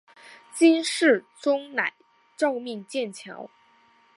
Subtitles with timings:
[0.51, 1.93] 金世宗乃
[2.35, 3.47] 诏命建桥。